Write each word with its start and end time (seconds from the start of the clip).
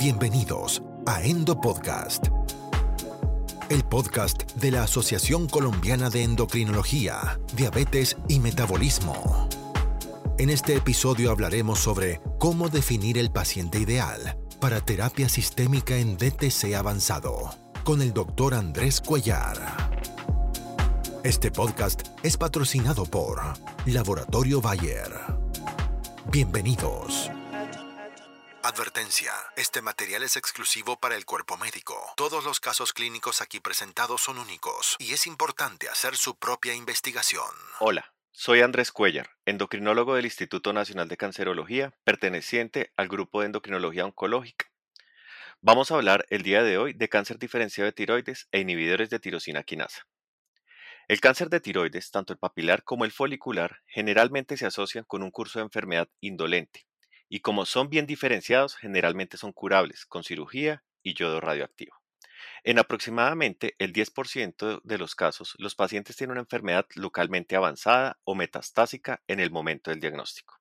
Bienvenidos 0.00 0.82
a 1.04 1.22
Endo 1.22 1.60
Podcast, 1.60 2.28
el 3.68 3.84
podcast 3.84 4.50
de 4.54 4.70
la 4.70 4.84
Asociación 4.84 5.46
Colombiana 5.46 6.08
de 6.08 6.22
Endocrinología, 6.22 7.38
Diabetes 7.54 8.16
y 8.26 8.40
Metabolismo. 8.40 9.46
En 10.38 10.48
este 10.48 10.74
episodio 10.74 11.30
hablaremos 11.30 11.80
sobre 11.80 12.22
cómo 12.38 12.70
definir 12.70 13.18
el 13.18 13.30
paciente 13.30 13.78
ideal 13.78 14.38
para 14.58 14.80
terapia 14.80 15.28
sistémica 15.28 15.98
en 15.98 16.16
DTC 16.16 16.76
avanzado 16.76 17.50
con 17.84 18.00
el 18.00 18.14
doctor 18.14 18.54
Andrés 18.54 19.02
Cuellar. 19.02 19.58
Este 21.24 21.50
podcast 21.50 22.08
es 22.22 22.38
patrocinado 22.38 23.04
por 23.04 23.42
Laboratorio 23.84 24.62
Bayer. 24.62 25.12
Bienvenidos. 26.32 27.30
Este 29.56 29.80
material 29.80 30.22
es 30.24 30.36
exclusivo 30.36 31.00
para 31.00 31.16
el 31.16 31.24
cuerpo 31.24 31.56
médico. 31.56 31.96
Todos 32.18 32.44
los 32.44 32.60
casos 32.60 32.92
clínicos 32.92 33.40
aquí 33.40 33.58
presentados 33.58 34.20
son 34.20 34.38
únicos 34.38 34.96
y 34.98 35.14
es 35.14 35.26
importante 35.26 35.88
hacer 35.88 36.16
su 36.16 36.36
propia 36.36 36.74
investigación. 36.74 37.48
Hola, 37.78 38.12
soy 38.30 38.60
Andrés 38.60 38.92
Cuellar, 38.92 39.30
endocrinólogo 39.46 40.16
del 40.16 40.26
Instituto 40.26 40.74
Nacional 40.74 41.08
de 41.08 41.16
Cancerología, 41.16 41.94
perteneciente 42.04 42.92
al 42.94 43.08
grupo 43.08 43.40
de 43.40 43.46
endocrinología 43.46 44.04
oncológica. 44.04 44.66
Vamos 45.62 45.90
a 45.90 45.94
hablar 45.94 46.26
el 46.28 46.42
día 46.42 46.62
de 46.62 46.76
hoy 46.76 46.92
de 46.92 47.08
cáncer 47.08 47.38
diferenciado 47.38 47.86
de 47.86 47.92
tiroides 47.92 48.48
e 48.52 48.60
inhibidores 48.60 49.08
de 49.08 49.18
tirosina 49.18 49.62
quinasa. 49.62 50.06
El 51.08 51.22
cáncer 51.22 51.48
de 51.48 51.60
tiroides, 51.60 52.10
tanto 52.10 52.34
el 52.34 52.38
papilar 52.38 52.84
como 52.84 53.06
el 53.06 53.12
folicular, 53.12 53.78
generalmente 53.86 54.58
se 54.58 54.66
asocian 54.66 55.04
con 55.04 55.22
un 55.22 55.30
curso 55.30 55.58
de 55.58 55.64
enfermedad 55.64 56.08
indolente, 56.20 56.86
y 57.30 57.40
como 57.40 57.64
son 57.64 57.88
bien 57.88 58.06
diferenciados, 58.06 58.76
generalmente 58.76 59.38
son 59.38 59.52
curables 59.52 60.04
con 60.04 60.24
cirugía 60.24 60.84
y 61.02 61.14
yodo 61.14 61.40
radioactivo. 61.40 61.96
En 62.64 62.78
aproximadamente 62.78 63.76
el 63.78 63.92
10% 63.92 64.80
de 64.82 64.98
los 64.98 65.14
casos, 65.14 65.54
los 65.58 65.74
pacientes 65.74 66.16
tienen 66.16 66.32
una 66.32 66.40
enfermedad 66.40 66.86
localmente 66.94 67.56
avanzada 67.56 68.18
o 68.24 68.34
metastásica 68.34 69.22
en 69.28 69.40
el 69.40 69.50
momento 69.50 69.90
del 69.90 70.00
diagnóstico. 70.00 70.60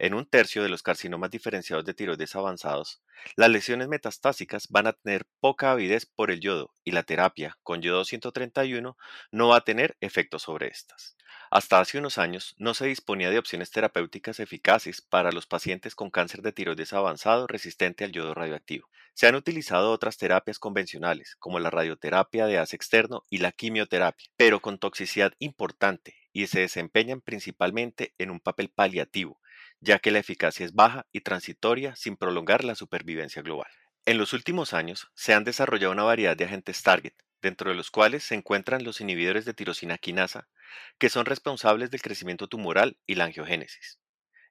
En 0.00 0.14
un 0.14 0.26
tercio 0.26 0.62
de 0.62 0.68
los 0.68 0.82
carcinomas 0.82 1.30
diferenciados 1.30 1.84
de 1.84 1.94
tiroides 1.94 2.34
avanzados, 2.36 3.02
las 3.36 3.50
lesiones 3.50 3.88
metastásicas 3.88 4.68
van 4.68 4.86
a 4.86 4.92
tener 4.92 5.26
poca 5.40 5.72
avidez 5.72 6.06
por 6.06 6.30
el 6.30 6.40
yodo 6.40 6.72
y 6.84 6.92
la 6.92 7.04
terapia 7.04 7.58
con 7.62 7.82
yodo 7.82 8.04
131 8.04 8.96
no 9.32 9.48
va 9.48 9.56
a 9.56 9.64
tener 9.64 9.96
efecto 10.00 10.38
sobre 10.38 10.68
estas. 10.68 11.17
Hasta 11.50 11.80
hace 11.80 11.98
unos 11.98 12.18
años 12.18 12.54
no 12.58 12.74
se 12.74 12.86
disponía 12.86 13.30
de 13.30 13.38
opciones 13.38 13.70
terapéuticas 13.70 14.38
eficaces 14.38 15.00
para 15.00 15.32
los 15.32 15.46
pacientes 15.46 15.94
con 15.94 16.10
cáncer 16.10 16.42
de 16.42 16.52
tiroides 16.52 16.92
avanzado 16.92 17.46
resistente 17.46 18.04
al 18.04 18.12
yodo 18.12 18.34
radioactivo. 18.34 18.88
Se 19.14 19.26
han 19.26 19.34
utilizado 19.34 19.90
otras 19.90 20.18
terapias 20.18 20.58
convencionales, 20.58 21.36
como 21.36 21.58
la 21.58 21.70
radioterapia 21.70 22.46
de 22.46 22.58
haz 22.58 22.74
externo 22.74 23.24
y 23.30 23.38
la 23.38 23.52
quimioterapia, 23.52 24.28
pero 24.36 24.60
con 24.60 24.78
toxicidad 24.78 25.32
importante 25.38 26.16
y 26.32 26.46
se 26.46 26.60
desempeñan 26.60 27.20
principalmente 27.20 28.14
en 28.18 28.30
un 28.30 28.40
papel 28.40 28.68
paliativo, 28.68 29.40
ya 29.80 29.98
que 29.98 30.10
la 30.10 30.18
eficacia 30.18 30.66
es 30.66 30.74
baja 30.74 31.06
y 31.12 31.22
transitoria 31.22 31.96
sin 31.96 32.16
prolongar 32.16 32.62
la 32.62 32.74
supervivencia 32.74 33.42
global. 33.42 33.70
En 34.04 34.18
los 34.18 34.32
últimos 34.34 34.74
años 34.74 35.10
se 35.14 35.34
han 35.34 35.44
desarrollado 35.44 35.92
una 35.92 36.04
variedad 36.04 36.36
de 36.36 36.44
agentes 36.44 36.82
target, 36.82 37.14
dentro 37.40 37.70
de 37.70 37.76
los 37.76 37.90
cuales 37.90 38.24
se 38.24 38.34
encuentran 38.34 38.84
los 38.84 39.00
inhibidores 39.00 39.44
de 39.44 39.54
tirosina 39.54 39.98
quinasa, 39.98 40.48
que 40.98 41.10
son 41.10 41.26
responsables 41.26 41.90
del 41.90 42.02
crecimiento 42.02 42.48
tumoral 42.48 42.98
y 43.06 43.14
la 43.14 43.24
angiogénesis. 43.24 43.98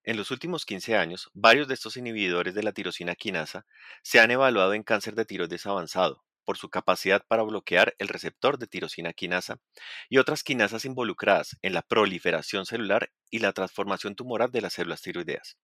En 0.03 0.15
los 0.15 0.31
últimos 0.31 0.65
15 0.65 0.95
años, 0.95 1.29
varios 1.33 1.67
de 1.67 1.73
estos 1.73 1.97
inhibidores 1.97 2.55
de 2.55 2.63
la 2.63 2.71
tirosina 2.71 3.15
quinasa 3.15 3.65
se 4.03 4.19
han 4.19 4.31
evaluado 4.31 4.73
en 4.73 4.83
cáncer 4.83 5.15
de 5.15 5.25
tiroides 5.25 5.65
avanzado, 5.65 6.23
por 6.47 6.57
su 6.57 6.69
capacidad 6.69 7.25
para 7.27 7.43
bloquear 7.43 7.93
el 7.97 8.07
receptor 8.07 8.57
de 8.57 8.67
tirosina 8.67 9.11
quinasa 9.11 9.59
y 10.07 10.17
otras 10.17 10.43
quinasas 10.43 10.85
involucradas 10.85 11.57
en 11.61 11.73
la 11.73 11.81
proliferación 11.81 12.65
celular 12.65 13.11
y 13.29 13.39
la 13.39 13.51
transformación 13.51 14.15
tumoral 14.15 14.49
de 14.49 14.61
las 14.61 14.71
células 14.71 15.01
tiroideas. 15.01 15.57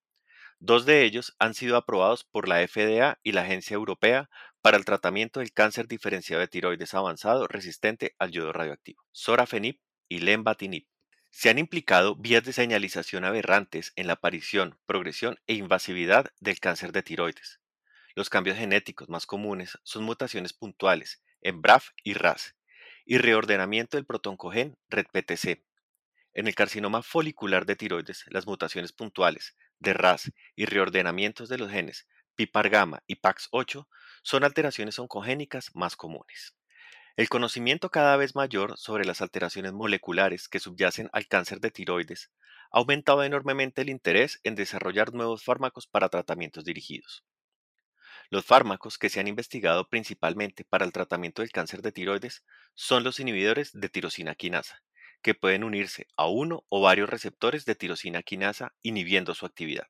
Dos 0.60 0.86
de 0.86 1.04
ellos 1.04 1.38
han 1.40 1.54
sido 1.54 1.78
aprobados 1.78 2.26
por 2.26 2.50
la 2.50 2.68
FDA 2.68 3.18
y 3.24 3.32
la 3.32 3.44
Agencia 3.44 3.76
Europea 3.76 4.30
para 4.62 4.76
el 4.76 4.84
tratamiento 4.84 5.40
del 5.40 5.54
cáncer 5.54 5.88
diferenciado 5.88 6.42
de 6.42 6.50
tiroides 6.50 6.94
avanzado 6.94 7.48
resistente 7.48 8.14
al 8.20 8.32
yodo 8.32 8.52
radioactivo, 8.52 9.02
sorafenib 9.14 9.80
y. 10.18 10.88
Se 11.30 11.50
han 11.50 11.58
implicado 11.58 12.16
vías 12.16 12.44
de 12.44 12.54
señalización 12.54 13.26
aberrantes 13.26 13.94
en 13.96 14.08
la 14.08 14.14
aparición, 14.14 14.78
progresión 14.86 15.40
e 15.48 15.54
invasividad 15.54 16.32
del 16.40 16.60
cáncer 16.60 16.92
de 16.92 17.04
tiroides, 17.04 17.60
los 18.16 18.30
cambios 18.30 18.58
genéticos 18.58 19.10
más 19.10 19.26
comunes 19.26 19.80
son 19.82 20.04
mutaciones 20.04 20.54
puntuales 20.54 21.24
en 21.42 21.64
BRAF 21.64 21.90
y 22.04 22.14
RAS 22.14 22.56
y 23.06 23.18
reordenamiento 23.18 23.98
del 23.98 24.06
protoncogen 24.06 24.78
RED-PTC. 24.90 25.64
En 26.36 26.48
el 26.48 26.54
carcinoma 26.54 27.02
folicular 27.02 27.66
de 27.66 27.76
tiroides, 27.76 28.26
las 28.28 28.46
mutaciones 28.46 28.94
puntuales 28.94 29.56
de 29.80 29.94
RAS 29.94 30.32
y 30.56 30.66
reordenamientos 30.66 31.50
de 31.50 31.58
los 31.58 31.72
genes 31.72 32.08
PIPAR-gamma 32.36 33.02
y 33.08 33.16
PAX8 33.16 33.88
son 34.22 34.44
alteraciones 34.44 35.00
oncogénicas 35.00 35.76
más 35.76 35.96
comunes. 35.96 36.56
El 37.16 37.30
conocimiento 37.30 37.92
cada 37.92 38.18
vez 38.18 38.34
mayor 38.34 38.76
sobre 38.76 39.06
las 39.06 39.22
alteraciones 39.22 39.72
moleculares 39.72 40.48
que 40.48 40.60
subyacen 40.60 41.12
al 41.14 41.28
cáncer 41.28 41.60
de 41.60 41.70
tiroides 41.70 42.32
ha 42.72 42.80
aumentado 42.80 43.24
enormemente 43.24 43.84
el 43.84 43.90
interés 43.90 44.40
en 44.44 44.56
desarrollar 44.56 45.14
nuevos 45.14 45.44
fármacos 45.44 45.86
para 45.86 46.10
tratamientos 46.10 46.66
dirigidos. 46.66 47.24
Los 48.32 48.46
fármacos 48.46 48.98
que 48.98 49.10
se 49.10 49.20
han 49.20 49.28
investigado 49.28 49.88
principalmente 49.90 50.66
para 50.66 50.86
el 50.86 50.92
tratamiento 50.92 51.44
del 51.44 51.52
cáncer 51.52 51.84
de 51.84 51.92
tiroides 51.92 52.44
son 52.74 53.04
los 53.04 53.20
inhibidores 53.20 53.70
de 53.74 53.90
tirosina 53.90 54.34
quinasa, 54.34 54.82
que 55.22 55.36
pueden 55.36 55.64
unirse 55.64 56.08
a 56.18 56.26
uno 56.26 56.66
o 56.70 56.82
varios 56.82 57.12
receptores 57.12 57.66
de 57.66 57.76
tirosina 57.76 58.24
quinasa 58.24 58.74
inhibiendo 58.82 59.36
su 59.36 59.46
actividad. 59.46 59.86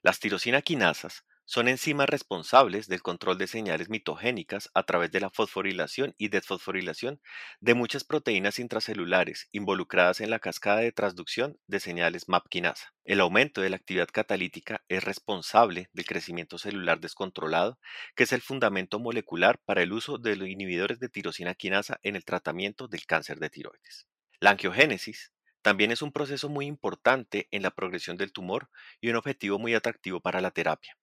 Las 0.00 0.20
tirosina 0.20 0.62
quinasas 0.62 1.24
son 1.48 1.68
enzimas 1.68 2.08
responsables 2.08 2.88
del 2.88 3.02
control 3.02 3.38
de 3.38 3.46
señales 3.46 3.88
mitogénicas 3.88 4.68
a 4.74 4.82
través 4.82 5.12
de 5.12 5.20
la 5.20 5.30
fosforilación 5.30 6.12
y 6.18 6.26
desfosforilación 6.26 7.20
de 7.60 7.74
muchas 7.74 8.02
proteínas 8.02 8.58
intracelulares 8.58 9.48
involucradas 9.52 10.20
en 10.20 10.30
la 10.30 10.40
cascada 10.40 10.80
de 10.80 10.90
transducción 10.90 11.56
de 11.68 11.78
señales 11.78 12.28
MAP 12.28 12.48
quinasa. 12.48 12.92
El 13.04 13.20
aumento 13.20 13.60
de 13.60 13.70
la 13.70 13.76
actividad 13.76 14.08
catalítica 14.12 14.82
es 14.88 15.04
responsable 15.04 15.88
del 15.92 16.04
crecimiento 16.04 16.58
celular 16.58 16.98
descontrolado, 16.98 17.78
que 18.16 18.24
es 18.24 18.32
el 18.32 18.42
fundamento 18.42 18.98
molecular 18.98 19.60
para 19.64 19.82
el 19.82 19.92
uso 19.92 20.18
de 20.18 20.34
los 20.34 20.48
inhibidores 20.48 20.98
de 20.98 21.08
tirosina 21.08 21.54
quinasa 21.54 22.00
en 22.02 22.16
el 22.16 22.24
tratamiento 22.24 22.88
del 22.88 23.06
cáncer 23.06 23.38
de 23.38 23.50
tiroides. 23.50 24.08
La 24.40 24.50
angiogénesis 24.50 25.32
también 25.62 25.92
es 25.92 26.02
un 26.02 26.10
proceso 26.10 26.48
muy 26.48 26.66
importante 26.66 27.46
en 27.52 27.62
la 27.62 27.70
progresión 27.70 28.16
del 28.16 28.32
tumor 28.32 28.68
y 29.00 29.10
un 29.10 29.16
objetivo 29.16 29.60
muy 29.60 29.74
atractivo 29.74 30.20
para 30.20 30.40
la 30.40 30.50
terapia. 30.50 30.96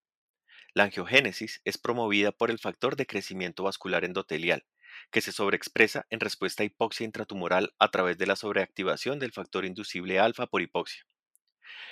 La 0.75 0.85
angiogénesis 0.85 1.61
es 1.65 1.77
promovida 1.77 2.31
por 2.31 2.49
el 2.49 2.57
factor 2.57 2.95
de 2.95 3.05
crecimiento 3.05 3.61
vascular 3.61 4.03
endotelial, 4.05 4.65
que 5.11 5.21
se 5.21 5.31
sobreexpresa 5.31 6.07
en 6.09 6.19
respuesta 6.19 6.63
a 6.63 6.65
hipoxia 6.65 7.05
intratumoral 7.05 7.75
a 7.77 7.91
través 7.91 8.17
de 8.17 8.25
la 8.25 8.35
sobreactivación 8.35 9.19
del 9.19 9.31
factor 9.31 9.65
inducible 9.65 10.19
alfa 10.19 10.47
por 10.47 10.63
hipoxia. 10.63 11.05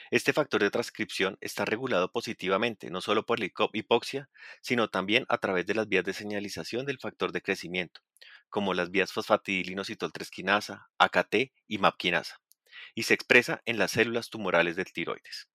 Este 0.09 0.33
factor 0.33 0.63
de 0.63 0.71
transcripción 0.71 1.37
está 1.41 1.63
regulado 1.63 2.11
positivamente 2.11 2.89
no 2.89 3.01
solo 3.01 3.23
por 3.23 3.39
la 3.39 3.49
hipoxia, 3.73 4.31
sino 4.61 4.89
también 4.89 5.25
a 5.29 5.37
través 5.37 5.67
de 5.67 5.75
las 5.75 5.87
vías 5.87 6.03
de 6.03 6.13
señalización 6.13 6.87
del 6.87 6.97
factor 6.97 7.31
de 7.31 7.43
crecimiento, 7.43 8.01
como 8.49 8.73
las 8.73 8.89
vías 8.89 9.13
fosfatidilinositol 9.13 10.11
3 10.11 10.31
quinasa, 10.31 10.89
AKT 10.97 11.51
y 11.67 11.77
MAP 11.77 11.97
quinasa, 11.97 12.41
y 12.95 13.03
se 13.03 13.13
expresa 13.13 13.61
en 13.65 13.77
las 13.77 13.91
células 13.91 14.31
tumorales 14.31 14.75
del 14.75 14.91
tiroides. 14.91 15.50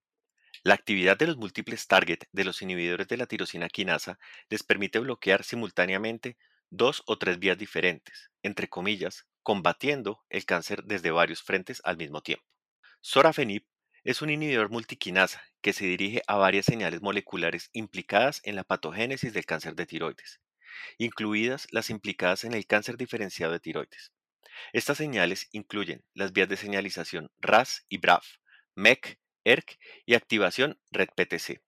La 0.63 0.75
actividad 0.75 1.17
de 1.17 1.27
los 1.27 1.37
múltiples 1.37 1.87
target 1.87 2.21
de 2.33 2.45
los 2.45 2.63
inhibidores 2.63 3.09
de 3.09 3.17
la 3.17 3.27
tirosina 3.27 3.69
quinasa 3.69 4.19
les 4.49 4.63
permite 4.63 4.99
bloquear 4.99 5.45
simultáneamente 5.45 6.37
dos 6.71 7.03
o 7.07 7.19
tres 7.19 7.39
vías 7.39 7.59
diferentes, 7.59 8.31
entre 8.43 8.69
comillas, 8.69 9.27
combatiendo 9.43 10.25
el 10.29 10.45
cáncer 10.45 10.85
desde 10.85 11.11
varios 11.11 11.43
frentes 11.43 11.81
al 11.85 11.97
mismo 11.97 12.23
tiempo. 12.23 12.45
Sorafenib 13.01 13.65
es 14.03 14.23
un 14.23 14.31
inhibidor 14.31 14.71
multiquinasa 14.71 15.43
que 15.61 15.73
se 15.73 15.85
dirige 15.87 16.23
a 16.27 16.37
varias 16.37 16.65
señales 16.65 17.03
moleculares 17.03 17.71
implicadas 17.73 18.41
en 18.45 18.57
la 18.57 18.65
patogénesis 18.65 19.33
del 19.33 19.47
cáncer 19.47 19.75
de 19.75 19.87
tiroides, 19.87 20.41
incluidas 20.99 21.67
las 21.71 21.91
implicadas 21.91 22.45
en 22.45 22.55
el 22.55 22.67
cáncer 22.67 22.97
diferenciado 22.97 23.53
de 23.53 23.61
tiroides. 23.61 24.13
Estas 24.73 24.99
señales 24.99 25.49
incluyen 25.53 26.05
las 26.15 26.33
vías 26.33 26.49
de 26.49 26.57
señalización 26.57 27.31
RAS 27.39 27.85
y 27.89 27.99
BRAF, 27.99 28.27
MEC 28.75 29.19
ERK 29.47 29.79
y 30.05 30.15
activación 30.15 30.81
RED-PTC. 30.91 31.63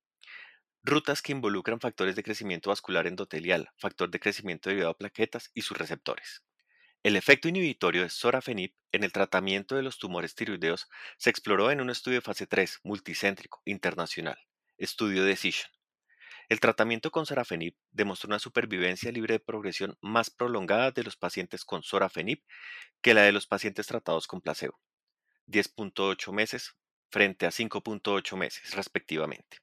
Rutas 0.82 1.22
que 1.22 1.30
involucran 1.30 1.78
factores 1.78 2.16
de 2.16 2.24
crecimiento 2.24 2.70
vascular 2.70 3.06
endotelial, 3.06 3.70
factor 3.76 4.10
de 4.10 4.18
crecimiento 4.18 4.68
debido 4.68 4.88
a 4.88 4.96
plaquetas 4.96 5.52
y 5.54 5.62
sus 5.62 5.78
receptores. 5.78 6.42
El 7.04 7.14
efecto 7.14 7.46
inhibitorio 7.46 8.02
de 8.02 8.10
sorafenib 8.10 8.74
en 8.90 9.04
el 9.04 9.12
tratamiento 9.12 9.76
de 9.76 9.82
los 9.82 9.98
tumores 9.98 10.34
tiroideos 10.34 10.88
se 11.18 11.30
exploró 11.30 11.70
en 11.70 11.80
un 11.80 11.90
estudio 11.90 12.16
de 12.16 12.22
fase 12.22 12.48
3 12.48 12.80
multicéntrico 12.82 13.62
internacional, 13.64 14.38
estudio 14.76 15.22
Decision. 15.22 15.70
El 16.48 16.58
tratamiento 16.58 17.12
con 17.12 17.26
sorafenib 17.26 17.76
demostró 17.92 18.26
una 18.26 18.40
supervivencia 18.40 19.12
libre 19.12 19.34
de 19.34 19.40
progresión 19.40 19.96
más 20.00 20.30
prolongada 20.30 20.90
de 20.90 21.04
los 21.04 21.16
pacientes 21.16 21.64
con 21.64 21.84
sorafenib 21.84 22.42
que 23.02 23.14
la 23.14 23.22
de 23.22 23.30
los 23.30 23.46
pacientes 23.46 23.86
tratados 23.86 24.26
con 24.26 24.40
placebo, 24.40 24.80
10.8 25.46 26.32
meses 26.32 26.74
frente 27.10 27.46
a 27.46 27.50
5.8 27.50 28.36
meses 28.36 28.74
respectivamente. 28.74 29.58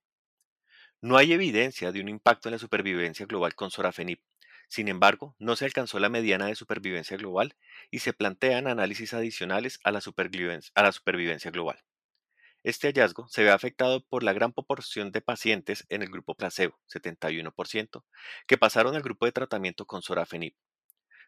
No 1.01 1.17
hay 1.17 1.33
evidencia 1.33 1.91
de 1.91 2.01
un 2.01 2.09
impacto 2.09 2.49
en 2.49 2.53
la 2.53 2.59
supervivencia 2.59 3.25
global 3.25 3.53
con 3.53 3.69
sorafenib. 3.69 4.19
Sin 4.67 4.87
embargo, 4.87 5.35
no 5.37 5.55
se 5.55 5.65
alcanzó 5.65 5.99
la 5.99 6.09
mediana 6.09 6.47
de 6.47 6.55
supervivencia 6.55 7.17
global 7.17 7.55
y 7.91 7.99
se 7.99 8.13
plantean 8.13 8.67
análisis 8.67 9.13
adicionales 9.13 9.79
a 9.83 9.91
la, 9.91 10.01
supervivencia 10.01 11.51
global. 11.51 11.83
Este 12.63 12.87
hallazgo 12.87 13.27
se 13.27 13.43
ve 13.43 13.51
afectado 13.51 14.03
por 14.07 14.23
la 14.23 14.33
gran 14.33 14.51
proporción 14.51 15.11
de 15.11 15.21
pacientes 15.21 15.85
en 15.89 16.01
el 16.01 16.09
grupo 16.09 16.33
placebo, 16.35 16.79
71%, 16.87 18.03
que 18.47 18.57
pasaron 18.57 18.95
al 18.95 19.03
grupo 19.03 19.27
de 19.27 19.31
tratamiento 19.31 19.85
con 19.85 20.01
sorafenib. 20.01 20.55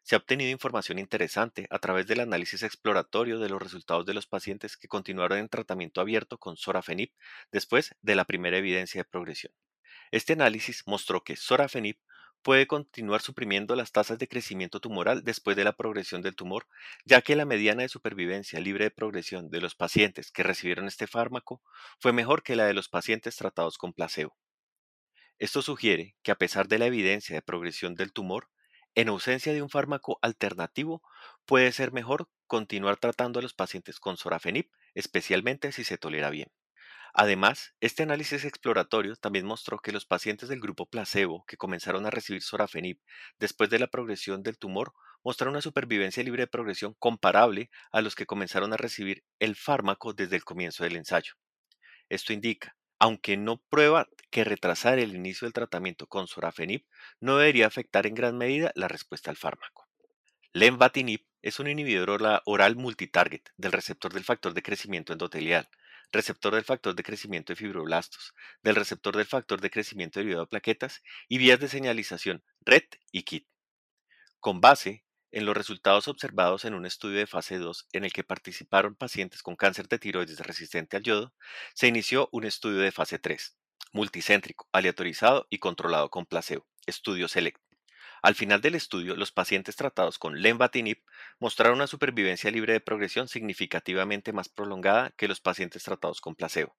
Se 0.03 0.15
ha 0.15 0.19
obtenido 0.19 0.49
información 0.51 0.99
interesante 0.99 1.67
a 1.69 1.79
través 1.79 2.07
del 2.07 2.21
análisis 2.21 2.63
exploratorio 2.63 3.39
de 3.39 3.49
los 3.49 3.61
resultados 3.61 4.05
de 4.05 4.13
los 4.13 4.27
pacientes 4.27 4.77
que 4.77 4.87
continuaron 4.87 5.39
en 5.39 5.49
tratamiento 5.49 6.01
abierto 6.01 6.37
con 6.37 6.57
sorafenib 6.57 7.11
después 7.51 7.95
de 8.01 8.15
la 8.15 8.25
primera 8.25 8.57
evidencia 8.57 9.01
de 9.01 9.09
progresión. 9.09 9.53
Este 10.11 10.33
análisis 10.33 10.83
mostró 10.85 11.23
que 11.23 11.35
sorafenib 11.35 11.97
puede 12.41 12.67
continuar 12.67 13.21
suprimiendo 13.21 13.75
las 13.75 13.91
tasas 13.91 14.17
de 14.19 14.27
crecimiento 14.27 14.79
tumoral 14.79 15.23
después 15.23 15.57
de 15.57 15.63
la 15.65 15.73
progresión 15.73 16.21
del 16.21 16.35
tumor, 16.35 16.67
ya 17.03 17.21
que 17.21 17.35
la 17.35 17.45
mediana 17.45 17.81
de 17.81 17.89
supervivencia 17.89 18.59
libre 18.59 18.85
de 18.85 18.91
progresión 18.91 19.49
de 19.49 19.59
los 19.59 19.75
pacientes 19.75 20.31
que 20.31 20.43
recibieron 20.43 20.87
este 20.87 21.07
fármaco 21.07 21.61
fue 21.99 22.13
mejor 22.13 22.43
que 22.43 22.55
la 22.55 22.65
de 22.65 22.73
los 22.73 22.89
pacientes 22.89 23.35
tratados 23.35 23.77
con 23.77 23.93
placebo. 23.93 24.37
Esto 25.39 25.61
sugiere 25.61 26.15
que 26.23 26.31
a 26.31 26.37
pesar 26.37 26.67
de 26.67 26.79
la 26.79 26.85
evidencia 26.85 27.35
de 27.35 27.41
progresión 27.41 27.95
del 27.95 28.13
tumor, 28.13 28.49
en 28.97 29.09
ausencia 29.09 29.53
de 29.53 29.61
un 29.61 29.69
fármaco 29.69 30.17
alternativo, 30.23 31.03
puede 31.45 31.71
ser 31.71 31.91
mejor 31.91 32.29
continuar 32.47 32.97
tratando 32.97 33.37
a 33.37 33.43
los 33.43 33.53
pacientes 33.53 33.99
con 33.99 34.17
sorafenib, 34.17 34.71
especialmente 34.95 35.71
si 35.71 35.83
se 35.83 35.99
tolera 35.99 36.31
bien. 36.31 36.51
Además, 37.13 37.75
este 37.79 38.01
análisis 38.01 38.43
exploratorio 38.43 39.15
también 39.15 39.45
mostró 39.45 39.77
que 39.77 39.91
los 39.91 40.07
pacientes 40.07 40.49
del 40.49 40.61
grupo 40.61 40.87
placebo 40.87 41.45
que 41.45 41.57
comenzaron 41.57 42.07
a 42.07 42.09
recibir 42.09 42.41
sorafenib 42.41 42.99
después 43.37 43.69
de 43.69 43.77
la 43.77 43.85
progresión 43.85 44.41
del 44.41 44.57
tumor 44.57 44.93
mostraron 45.23 45.53
una 45.53 45.61
supervivencia 45.61 46.23
libre 46.23 46.43
de 46.43 46.47
progresión 46.47 46.95
comparable 46.97 47.69
a 47.91 48.01
los 48.01 48.15
que 48.15 48.25
comenzaron 48.25 48.73
a 48.73 48.77
recibir 48.77 49.23
el 49.37 49.55
fármaco 49.55 50.13
desde 50.13 50.37
el 50.37 50.43
comienzo 50.43 50.83
del 50.83 50.95
ensayo. 50.95 51.33
Esto 52.09 52.33
indica, 52.33 52.75
aunque 52.99 53.37
no 53.37 53.57
prueba 53.69 54.07
que 54.31 54.43
retrasar 54.43 54.99
el 54.99 55.15
inicio 55.15 55.45
del 55.45 55.53
tratamiento 55.53 56.07
con 56.07 56.27
sorafenib 56.27 56.85
no 57.19 57.37
debería 57.37 57.67
afectar 57.67 58.05
en 58.05 58.15
gran 58.15 58.37
medida 58.37 58.71
la 58.75 58.87
respuesta 58.87 59.29
al 59.29 59.37
fármaco. 59.37 59.87
Lenvatinib 60.53 61.25
es 61.41 61.59
un 61.59 61.67
inhibidor 61.67 62.41
oral 62.45 62.75
multitarget 62.75 63.49
del 63.57 63.71
receptor 63.71 64.13
del 64.13 64.23
factor 64.23 64.53
de 64.53 64.63
crecimiento 64.63 65.13
endotelial, 65.13 65.69
receptor 66.11 66.55
del 66.55 66.63
factor 66.63 66.95
de 66.95 67.03
crecimiento 67.03 67.53
de 67.53 67.57
fibroblastos, 67.57 68.33
del 68.63 68.75
receptor 68.75 69.15
del 69.15 69.25
factor 69.25 69.61
de 69.61 69.69
crecimiento 69.69 70.19
derivado 70.19 70.45
de 70.45 70.49
plaquetas 70.49 71.03
y 71.27 71.37
vías 71.37 71.59
de 71.59 71.67
señalización 71.67 72.43
RET 72.61 72.99
y 73.11 73.23
KIT. 73.23 73.47
Con 74.39 74.61
base 74.61 75.03
en 75.31 75.45
los 75.45 75.55
resultados 75.55 76.07
observados 76.07 76.65
en 76.65 76.73
un 76.73 76.85
estudio 76.85 77.19
de 77.19 77.27
fase 77.27 77.57
2 77.57 77.87
en 77.93 78.05
el 78.05 78.13
que 78.13 78.23
participaron 78.23 78.95
pacientes 78.95 79.43
con 79.43 79.55
cáncer 79.55 79.87
de 79.87 79.99
tiroides 79.99 80.39
resistente 80.39 80.97
al 80.97 81.03
yodo, 81.03 81.33
se 81.73 81.87
inició 81.87 82.29
un 82.31 82.45
estudio 82.45 82.79
de 82.79 82.91
fase 82.91 83.19
3, 83.19 83.57
multicéntrico, 83.91 84.67
aleatorizado 84.71 85.47
y 85.49 85.59
controlado 85.59 86.09
con 86.09 86.25
placebo, 86.25 86.67
estudio 86.85 87.27
SELECT, 87.27 87.61
al 88.21 88.35
final 88.35 88.61
del 88.61 88.75
estudio, 88.75 89.15
los 89.15 89.31
pacientes 89.31 89.75
tratados 89.75 90.17
con 90.17 90.41
lenvatinib 90.41 91.03
mostraron 91.39 91.75
una 91.75 91.87
supervivencia 91.87 92.49
libre 92.49 92.73
de 92.73 92.81
progresión 92.81 93.27
significativamente 93.27 94.33
más 94.33 94.49
prolongada 94.49 95.11
que 95.11 95.27
los 95.27 95.39
pacientes 95.39 95.83
tratados 95.83 96.19
con 96.19 96.35
placebo, 96.35 96.75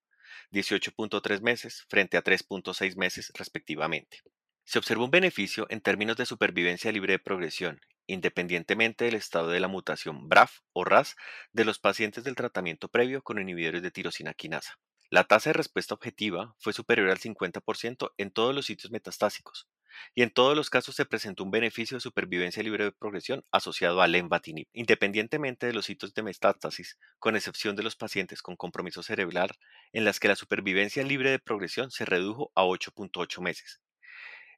18.3 0.50 1.40
meses 1.40 1.84
frente 1.88 2.16
a 2.16 2.24
3.6 2.24 2.96
meses 2.96 3.32
respectivamente. 3.34 4.22
Se 4.64 4.78
observó 4.78 5.04
un 5.04 5.10
beneficio 5.10 5.66
en 5.70 5.80
términos 5.80 6.16
de 6.16 6.26
supervivencia 6.26 6.92
libre 6.92 7.14
de 7.14 7.18
progresión, 7.18 7.80
independientemente 8.08 9.04
del 9.04 9.14
estado 9.14 9.48
de 9.50 9.60
la 9.60 9.68
mutación 9.68 10.28
BRAF 10.28 10.58
o 10.72 10.84
RAS 10.84 11.14
de 11.52 11.64
los 11.64 11.78
pacientes 11.78 12.24
del 12.24 12.34
tratamiento 12.34 12.88
previo 12.88 13.22
con 13.22 13.38
inhibidores 13.38 13.82
de 13.82 13.92
tirosina 13.92 14.34
quinasa. 14.34 14.80
La 15.10 15.24
tasa 15.24 15.50
de 15.50 15.54
respuesta 15.54 15.94
objetiva 15.94 16.54
fue 16.58 16.72
superior 16.72 17.08
al 17.08 17.18
50% 17.18 18.12
en 18.18 18.30
todos 18.30 18.54
los 18.54 18.66
sitios 18.66 18.90
metastásicos, 18.90 19.68
y 20.14 20.22
en 20.22 20.30
todos 20.30 20.56
los 20.56 20.70
casos 20.70 20.96
se 20.96 21.06
presentó 21.06 21.44
un 21.44 21.50
beneficio 21.50 21.96
de 21.96 22.02
supervivencia 22.02 22.62
libre 22.62 22.84
de 22.84 22.92
progresión 22.92 23.44
asociado 23.50 24.02
al 24.02 24.12
lenvatinib, 24.12 24.68
independientemente 24.72 25.66
de 25.66 25.72
los 25.72 25.86
sitios 25.86 26.14
de 26.14 26.22
metástasis, 26.22 26.98
con 27.18 27.36
excepción 27.36 27.76
de 27.76 27.82
los 27.82 27.96
pacientes 27.96 28.42
con 28.42 28.56
compromiso 28.56 29.02
cerebral, 29.02 29.50
en 29.92 30.04
las 30.04 30.20
que 30.20 30.28
la 30.28 30.36
supervivencia 30.36 31.02
libre 31.04 31.30
de 31.30 31.38
progresión 31.38 31.90
se 31.90 32.04
redujo 32.04 32.52
a 32.54 32.64
8.8 32.64 33.40
meses. 33.40 33.80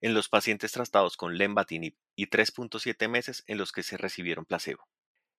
En 0.02 0.14
los 0.14 0.30
pacientes 0.30 0.72
tratados 0.72 1.18
con 1.18 1.36
lenvatinib 1.36 1.94
y 2.16 2.28
3.7 2.28 3.08
meses 3.08 3.44
en 3.46 3.58
los 3.58 3.70
que 3.70 3.82
se 3.82 3.98
recibieron 3.98 4.46
placebo. 4.46 4.88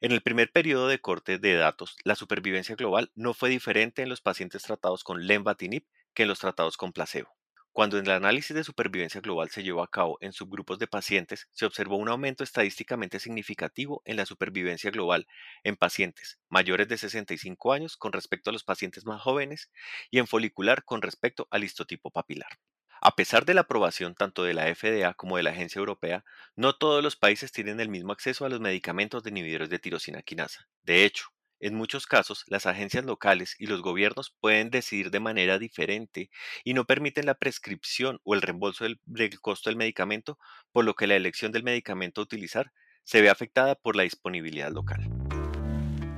En 0.02 0.12
el 0.12 0.22
primer 0.22 0.52
periodo 0.52 0.88
de 0.88 1.00
corte 1.00 1.40
de 1.40 1.56
datos, 1.56 1.96
la 2.04 2.16
supervivencia 2.16 2.76
global 2.76 3.12
no 3.16 3.34
fue 3.34 3.50
diferente 3.50 4.04
en 4.04 4.10
los 4.10 4.22
pacientes 4.22 4.62
tratados 4.62 5.04
con 5.04 5.26
lenvatinib 5.26 5.86
que 6.14 6.24
en 6.24 6.30
los 6.30 6.40
tratados 6.40 6.78
con 6.78 6.94
placebo. 6.94 7.36
Cuando 7.72 7.98
el 7.98 8.12
análisis 8.12 8.56
de 8.56 8.64
supervivencia 8.64 9.22
global 9.22 9.50
se 9.50 9.64
llevó 9.64 9.82
a 9.82 9.90
cabo 9.90 10.18
en 10.22 10.34
subgrupos 10.34 10.78
de 10.78 10.88
pacientes, 10.88 11.48
se 11.54 11.66
observó 11.66 11.96
un 11.96 12.10
aumento 12.10 12.44
estadísticamente 12.44 13.20
significativo 13.20 14.02
en 14.06 14.18
la 14.18 14.26
supervivencia 14.26 14.92
global 14.92 15.26
en 15.64 15.78
pacientes 15.78 16.40
mayores 16.50 16.88
de 16.88 16.98
65 16.98 17.72
años 17.74 17.96
con 17.96 18.12
respecto 18.12 18.50
a 18.50 18.54
los 18.54 18.64
pacientes 18.64 19.06
más 19.06 19.22
jóvenes 19.22 19.72
y 20.12 20.20
en 20.20 20.28
folicular 20.28 20.84
con 20.84 21.02
respecto 21.02 21.48
al 21.50 21.64
histotipo 21.64 22.12
papilar. 22.12 22.60
A 23.04 23.16
pesar 23.16 23.46
de 23.46 23.56
la 23.56 23.62
aprobación 23.62 24.14
tanto 24.14 24.44
de 24.44 24.54
la 24.54 24.74
FDA 24.76 25.16
como 25.16 25.38
de 25.38 25.44
la 25.44 25.50
Agencia 25.50 25.80
Europea, 25.80 26.24
no 26.56 26.76
todos 26.76 27.02
los 27.04 27.16
países 27.16 27.52
tienen 27.52 27.80
el 27.80 27.90
mismo 27.90 28.14
acceso 28.14 28.46
a 28.46 28.50
los 28.50 28.60
medicamentos 28.60 29.24
de 29.24 29.32
inhibidores 29.32 29.72
de 29.72 29.80
tirosina 29.80 30.22
quinasa. 30.22 30.68
De 30.84 31.04
hecho, 31.04 31.26
en 31.60 31.74
muchos 31.74 32.06
casos, 32.06 32.44
las 32.46 32.68
agencias 32.68 33.04
locales 33.04 33.56
y 33.58 33.66
los 33.66 33.82
gobiernos 33.82 34.36
pueden 34.40 34.70
decidir 34.70 35.10
de 35.10 35.20
manera 35.20 35.58
diferente 35.58 36.30
y 36.64 36.76
no 36.76 36.86
permiten 36.86 37.26
la 37.26 37.34
prescripción 37.34 38.20
o 38.24 38.36
el 38.36 38.44
reembolso 38.44 38.84
del, 38.84 39.00
costo 39.42 39.72
del 39.72 39.78
medicamento, 39.78 40.38
por 40.72 40.86
lo 40.86 40.94
que 40.94 41.08
la 41.08 41.16
elección 41.16 41.52
del 41.52 41.64
medicamento 41.64 42.22
a 42.22 42.26
utilizar 42.26 42.72
se 43.04 43.22
ve 43.22 43.32
afectada 43.32 43.74
por 43.74 43.96
la 43.96 44.04
disponibilidad 44.04 44.72
local. 44.72 45.10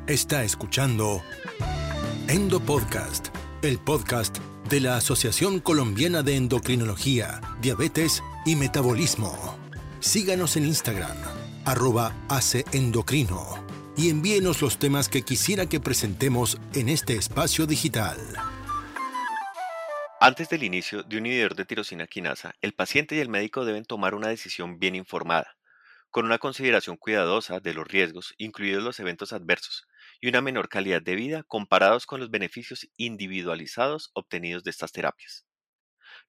Está 0.05 0.43
escuchando 0.43 1.23
Endo 2.27 2.59
Podcast, 2.59 3.29
el 3.61 3.79
podcast 3.79 4.37
de 4.73 4.79
la 4.79 4.97
Asociación 4.97 5.59
Colombiana 5.59 6.23
de 6.23 6.35
Endocrinología, 6.35 7.41
Diabetes 7.61 8.23
y 8.43 8.55
Metabolismo. 8.55 9.55
Síganos 9.99 10.57
en 10.57 10.65
Instagram, 10.65 11.15
arroba 11.63 12.11
aceendocrino 12.27 13.63
y 13.95 14.09
envíenos 14.09 14.63
los 14.63 14.79
temas 14.79 15.09
que 15.09 15.21
quisiera 15.21 15.67
que 15.67 15.79
presentemos 15.79 16.57
en 16.73 16.89
este 16.89 17.13
espacio 17.13 17.67
digital. 17.67 18.17
Antes 20.19 20.49
del 20.49 20.63
inicio 20.63 21.03
de 21.03 21.17
un 21.19 21.27
inhibidor 21.27 21.53
de 21.53 21.65
tirosina 21.65 22.07
quinasa, 22.07 22.55
el 22.59 22.73
paciente 22.73 23.15
y 23.15 23.19
el 23.19 23.29
médico 23.29 23.65
deben 23.65 23.85
tomar 23.85 24.15
una 24.15 24.29
decisión 24.29 24.79
bien 24.79 24.95
informada, 24.95 25.55
con 26.09 26.25
una 26.25 26.39
consideración 26.39 26.97
cuidadosa 26.97 27.59
de 27.59 27.75
los 27.75 27.87
riesgos, 27.87 28.33
incluidos 28.39 28.81
los 28.81 28.99
eventos 28.99 29.33
adversos, 29.33 29.85
y 30.23 30.29
una 30.29 30.39
menor 30.39 30.69
calidad 30.69 31.01
de 31.01 31.15
vida 31.15 31.43
comparados 31.43 32.05
con 32.05 32.21
los 32.21 32.31
beneficios 32.31 32.87
individualizados 32.95 34.09
obtenidos 34.13 34.63
de 34.63 34.71
estas 34.71 34.93
terapias. 34.93 35.45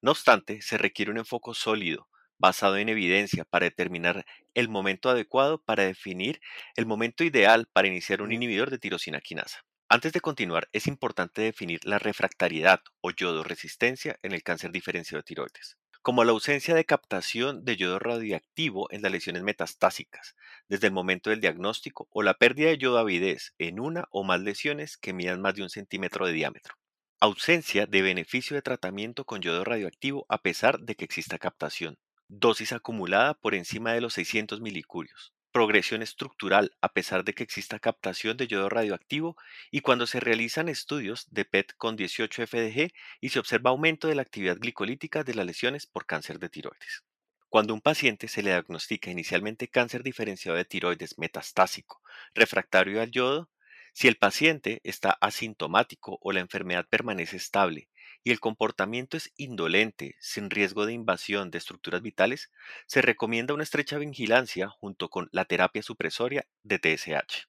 No 0.02 0.10
obstante, 0.10 0.62
se 0.62 0.78
requiere 0.78 1.12
un 1.12 1.18
enfoque 1.18 1.52
sólido 1.54 2.08
basado 2.36 2.76
en 2.76 2.88
evidencia 2.88 3.44
para 3.44 3.66
determinar 3.66 4.26
el 4.52 4.68
momento 4.68 5.10
adecuado 5.10 5.62
para 5.62 5.84
definir 5.84 6.40
el 6.74 6.86
momento 6.86 7.22
ideal 7.22 7.68
para 7.72 7.86
iniciar 7.86 8.20
un 8.20 8.32
inhibidor 8.32 8.72
de 8.72 8.80
tirosina 8.80 9.20
quinasa. 9.20 9.64
Antes 9.88 10.12
de 10.12 10.20
continuar, 10.20 10.68
es 10.72 10.88
importante 10.88 11.42
definir 11.42 11.78
la 11.84 12.00
refractariedad 12.00 12.80
o 13.00 13.12
yodo 13.12 13.44
resistencia 13.44 14.18
en 14.24 14.32
el 14.32 14.42
cáncer 14.42 14.72
diferenciado 14.72 15.20
de 15.20 15.26
tiroides, 15.26 15.78
como 16.04 16.22
la 16.22 16.32
ausencia 16.32 16.74
de 16.74 16.84
captación 16.84 17.64
de 17.64 17.78
yodo 17.78 17.98
radioactivo 17.98 18.88
en 18.90 19.00
las 19.00 19.10
lesiones 19.10 19.42
metastásicas 19.42 20.36
desde 20.68 20.88
el 20.88 20.92
momento 20.92 21.30
del 21.30 21.40
diagnóstico 21.40 22.08
o 22.10 22.22
la 22.22 22.34
pérdida 22.34 22.68
de 22.68 22.76
yodo 22.76 22.98
avidez 22.98 23.54
en 23.56 23.80
una 23.80 24.04
o 24.10 24.22
más 24.22 24.42
lesiones 24.42 24.98
que 24.98 25.14
midan 25.14 25.40
más 25.40 25.54
de 25.54 25.62
un 25.62 25.70
centímetro 25.70 26.26
de 26.26 26.34
diámetro. 26.34 26.74
Ausencia 27.20 27.86
de 27.86 28.02
beneficio 28.02 28.54
de 28.54 28.60
tratamiento 28.60 29.24
con 29.24 29.40
yodo 29.40 29.64
radioactivo 29.64 30.26
a 30.28 30.42
pesar 30.42 30.78
de 30.80 30.94
que 30.94 31.06
exista 31.06 31.38
captación 31.38 31.96
dosis 32.28 32.74
acumulada 32.74 33.32
por 33.32 33.54
encima 33.54 33.94
de 33.94 34.02
los 34.02 34.12
600 34.12 34.60
milicurios, 34.60 35.32
progresión 35.54 36.02
estructural 36.02 36.76
a 36.80 36.92
pesar 36.92 37.22
de 37.22 37.32
que 37.32 37.44
exista 37.44 37.78
captación 37.78 38.36
de 38.36 38.48
yodo 38.48 38.68
radioactivo 38.68 39.36
y 39.70 39.82
cuando 39.82 40.08
se 40.08 40.18
realizan 40.18 40.68
estudios 40.68 41.28
de 41.30 41.44
PET 41.44 41.74
con 41.76 41.94
18 41.94 42.44
FDG 42.48 42.92
y 43.20 43.28
se 43.28 43.38
observa 43.38 43.70
aumento 43.70 44.08
de 44.08 44.16
la 44.16 44.22
actividad 44.22 44.58
glicolítica 44.58 45.22
de 45.22 45.34
las 45.34 45.46
lesiones 45.46 45.86
por 45.86 46.06
cáncer 46.06 46.40
de 46.40 46.48
tiroides. 46.48 47.04
Cuando 47.48 47.72
un 47.72 47.80
paciente 47.80 48.26
se 48.26 48.42
le 48.42 48.50
diagnostica 48.50 49.12
inicialmente 49.12 49.68
cáncer 49.68 50.02
diferenciado 50.02 50.58
de 50.58 50.64
tiroides 50.64 51.18
metastásico 51.18 52.02
refractario 52.34 53.00
al 53.00 53.12
yodo, 53.12 53.48
si 53.92 54.08
el 54.08 54.16
paciente 54.16 54.80
está 54.82 55.10
asintomático 55.20 56.18
o 56.20 56.32
la 56.32 56.40
enfermedad 56.40 56.84
permanece 56.90 57.36
estable 57.36 57.88
y 58.24 58.30
el 58.30 58.40
comportamiento 58.40 59.18
es 59.18 59.32
indolente, 59.36 60.16
sin 60.18 60.48
riesgo 60.48 60.86
de 60.86 60.94
invasión 60.94 61.50
de 61.50 61.58
estructuras 61.58 62.00
vitales, 62.00 62.50
se 62.86 63.02
recomienda 63.02 63.52
una 63.52 63.62
estrecha 63.62 63.98
vigilancia 63.98 64.68
junto 64.68 65.10
con 65.10 65.28
la 65.30 65.44
terapia 65.44 65.82
supresoria 65.82 66.46
de 66.62 66.78
TSH. 66.78 67.46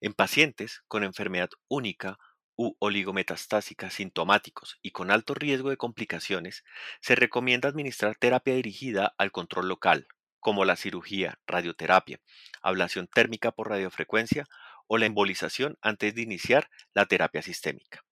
En 0.00 0.12
pacientes 0.12 0.82
con 0.88 1.04
enfermedad 1.04 1.50
única 1.68 2.18
u 2.56 2.74
oligometastásica 2.80 3.88
sintomáticos 3.88 4.78
y 4.82 4.90
con 4.90 5.12
alto 5.12 5.32
riesgo 5.34 5.70
de 5.70 5.76
complicaciones, 5.76 6.64
se 7.00 7.14
recomienda 7.14 7.68
administrar 7.68 8.16
terapia 8.18 8.54
dirigida 8.54 9.14
al 9.16 9.30
control 9.30 9.68
local, 9.68 10.08
como 10.40 10.64
la 10.64 10.74
cirugía, 10.74 11.38
radioterapia, 11.46 12.20
ablación 12.62 13.06
térmica 13.06 13.52
por 13.52 13.68
radiofrecuencia 13.68 14.46
o 14.88 14.98
la 14.98 15.06
embolización 15.06 15.78
antes 15.80 16.16
de 16.16 16.22
iniciar 16.22 16.68
la 16.94 17.06
terapia 17.06 17.42
sistémica. 17.42 18.04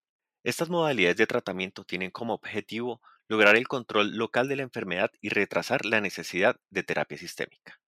Estas 0.48 0.70
modalidades 0.70 1.18
de 1.18 1.26
tratamiento 1.26 1.84
tienen 1.84 2.10
como 2.10 2.32
objetivo 2.32 3.02
lograr 3.28 3.54
el 3.56 3.68
control 3.68 4.16
local 4.16 4.48
de 4.48 4.56
la 4.56 4.62
enfermedad 4.62 5.10
y 5.20 5.28
retrasar 5.28 5.84
la 5.84 6.00
necesidad 6.00 6.58
de 6.70 6.82
terapia 6.82 7.18
sistémica. 7.18 7.78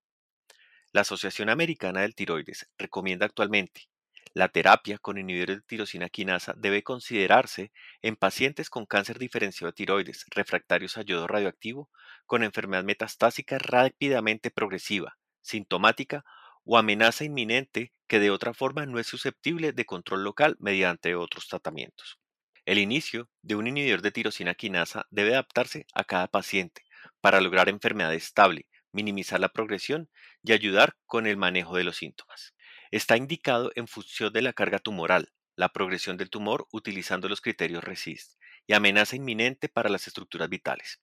La 0.92 1.00
Asociación 1.00 1.48
Americana 1.48 2.02
del 2.02 2.14
Tiroides 2.14 2.68
recomienda 2.76 3.24
actualmente 3.24 3.88
la 4.34 4.48
terapia 4.48 4.98
con 4.98 5.16
inhibidores 5.16 5.56
de 5.56 5.62
tirosina 5.62 6.10
quinasa 6.10 6.52
debe 6.54 6.82
considerarse 6.82 7.72
en 8.02 8.16
pacientes 8.16 8.68
con 8.68 8.84
cáncer 8.84 9.18
diferenciado 9.18 9.70
de 9.70 9.76
tiroides 9.76 10.26
refractarios 10.28 10.98
a 10.98 11.02
yodo 11.02 11.26
radioactivo 11.26 11.88
con 12.26 12.42
enfermedad 12.42 12.84
metastásica 12.84 13.58
rápidamente 13.58 14.50
progresiva, 14.50 15.16
sintomática 15.40 16.26
o 16.64 16.76
amenaza 16.76 17.24
inminente 17.24 17.94
que 18.06 18.20
de 18.20 18.30
otra 18.30 18.52
forma 18.52 18.84
no 18.84 18.98
es 18.98 19.06
susceptible 19.06 19.72
de 19.72 19.86
control 19.86 20.24
local 20.24 20.56
mediante 20.60 21.14
otros 21.14 21.48
tratamientos. 21.48 22.20
El 22.66 22.78
inicio 22.78 23.28
de 23.42 23.54
un 23.54 23.66
inhibidor 23.66 24.02
de 24.02 24.12
tirosina 24.12 24.54
quinasa 24.54 25.06
debe 25.10 25.32
adaptarse 25.32 25.86
a 25.94 26.04
cada 26.04 26.28
paciente 26.28 26.82
para 27.20 27.40
lograr 27.40 27.68
enfermedad 27.68 28.14
estable, 28.14 28.66
minimizar 28.92 29.40
la 29.40 29.48
progresión 29.48 30.10
y 30.42 30.52
ayudar 30.52 30.96
con 31.06 31.26
el 31.26 31.36
manejo 31.36 31.76
de 31.76 31.84
los 31.84 31.96
síntomas. 31.96 32.54
Está 32.90 33.16
indicado 33.16 33.72
en 33.76 33.88
función 33.88 34.32
de 34.32 34.42
la 34.42 34.52
carga 34.52 34.78
tumoral, 34.78 35.32
la 35.56 35.70
progresión 35.70 36.16
del 36.16 36.30
tumor 36.30 36.66
utilizando 36.72 37.28
los 37.28 37.40
criterios 37.40 37.84
RESIST 37.84 38.38
y 38.66 38.74
amenaza 38.74 39.16
inminente 39.16 39.68
para 39.68 39.88
las 39.88 40.06
estructuras 40.06 40.48
vitales. 40.48 41.00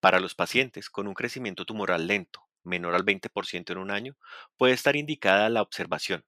Para 0.00 0.20
los 0.20 0.34
pacientes 0.34 0.90
con 0.90 1.06
un 1.06 1.14
crecimiento 1.14 1.64
tumoral 1.64 2.06
lento, 2.06 2.48
menor 2.62 2.94
al 2.94 3.04
20% 3.04 3.72
en 3.72 3.78
un 3.78 3.90
año, 3.90 4.16
puede 4.56 4.74
estar 4.74 4.96
indicada 4.96 5.48
la 5.48 5.62
observación. 5.62 6.24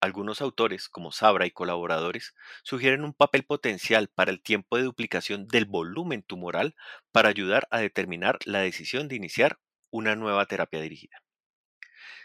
Algunos 0.00 0.40
autores, 0.40 0.88
como 0.88 1.12
Sabra 1.12 1.46
y 1.46 1.50
colaboradores, 1.50 2.34
sugieren 2.62 3.04
un 3.04 3.12
papel 3.12 3.44
potencial 3.44 4.08
para 4.08 4.30
el 4.30 4.42
tiempo 4.42 4.76
de 4.76 4.84
duplicación 4.84 5.48
del 5.48 5.64
volumen 5.64 6.22
tumoral 6.22 6.74
para 7.12 7.28
ayudar 7.28 7.66
a 7.70 7.80
determinar 7.80 8.38
la 8.44 8.60
decisión 8.60 9.08
de 9.08 9.16
iniciar 9.16 9.58
una 9.90 10.16
nueva 10.16 10.46
terapia 10.46 10.80
dirigida. 10.80 11.22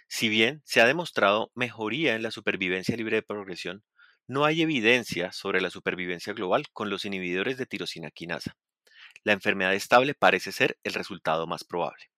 Si 0.07 0.29
bien 0.29 0.61
se 0.65 0.81
ha 0.81 0.85
demostrado 0.85 1.51
mejoría 1.55 2.15
en 2.15 2.23
la 2.23 2.31
supervivencia 2.31 2.95
libre 2.95 3.17
de 3.17 3.21
progresión, 3.23 3.83
no 4.27 4.45
hay 4.45 4.61
evidencia 4.61 5.31
sobre 5.31 5.61
la 5.61 5.69
supervivencia 5.69 6.33
global 6.33 6.67
con 6.73 6.89
los 6.89 7.05
inhibidores 7.05 7.57
de 7.57 7.65
tirosina 7.65 8.11
quinasa. 8.11 8.57
La 9.23 9.33
enfermedad 9.33 9.73
estable 9.73 10.13
parece 10.13 10.51
ser 10.51 10.77
el 10.83 10.93
resultado 10.93 11.47
más 11.47 11.63
probable. 11.63 12.11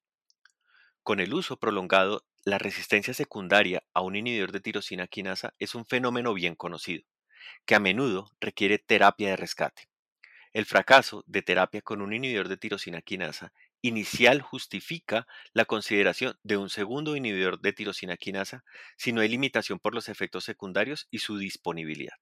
Con 1.03 1.19
el 1.19 1.33
uso 1.33 1.57
prolongado, 1.57 2.25
la 2.45 2.57
resistencia 2.57 3.13
secundaria 3.13 3.83
a 3.93 4.01
un 4.01 4.17
inhibidor 4.17 4.51
de 4.51 4.59
tirosina 4.59 5.07
quinasa 5.07 5.53
es 5.59 5.75
un 5.75 5.85
fenómeno 5.85 6.33
bien 6.33 6.55
conocido, 6.55 7.03
que 7.65 7.75
a 7.75 7.79
menudo 7.79 8.31
requiere 8.41 8.79
terapia 8.79 9.29
de 9.29 9.37
rescate. 9.37 9.87
El 10.51 10.65
fracaso 10.65 11.23
de 11.25 11.41
terapia 11.41 11.81
con 11.81 12.01
un 12.01 12.13
inhibidor 12.13 12.49
de 12.49 12.57
tirosina 12.57 13.01
quinasa 13.01 13.53
inicial 13.81 14.41
justifica 14.41 15.25
la 15.53 15.65
consideración 15.65 16.37
de 16.43 16.57
un 16.57 16.69
segundo 16.69 17.15
inhibidor 17.15 17.59
de 17.59 17.73
tirosina 17.73 18.17
quinasa 18.17 18.63
si 18.97 19.13
no 19.13 19.21
hay 19.21 19.29
limitación 19.29 19.79
por 19.79 19.95
los 19.95 20.09
efectos 20.09 20.43
secundarios 20.43 21.07
y 21.11 21.19
su 21.19 21.37
disponibilidad. 21.37 22.15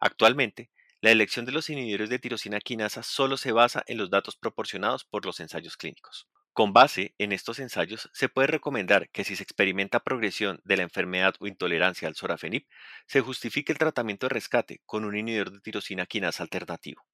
Actualmente, 0.00 0.70
la 1.00 1.10
elección 1.10 1.44
de 1.44 1.52
los 1.52 1.68
inhibidores 1.70 2.08
de 2.08 2.18
tirosina 2.18 2.58
quinasa 2.58 3.02
solo 3.02 3.36
se 3.36 3.52
basa 3.52 3.84
en 3.86 3.98
los 3.98 4.10
datos 4.10 4.36
proporcionados 4.36 5.04
por 5.04 5.24
los 5.26 5.40
ensayos 5.40 5.76
clínicos. 5.76 6.26
Con 6.56 6.72
base 6.72 7.14
en 7.18 7.32
estos 7.32 7.58
ensayos, 7.58 8.08
se 8.14 8.30
puede 8.30 8.46
recomendar 8.46 9.10
que 9.10 9.24
si 9.24 9.36
se 9.36 9.42
experimenta 9.42 10.00
progresión 10.00 10.62
de 10.64 10.78
la 10.78 10.84
enfermedad 10.84 11.34
o 11.38 11.46
intolerancia 11.46 12.08
al 12.08 12.14
sorafenib, 12.14 12.66
se 13.06 13.20
justifique 13.20 13.72
el 13.72 13.78
tratamiento 13.78 14.24
de 14.24 14.30
rescate 14.30 14.80
con 14.86 15.04
un 15.04 15.14
inhibidor 15.14 15.52
de 15.52 15.60
tirosina 15.60 16.06
quinasa 16.06 16.44
alternativo. 16.44 17.06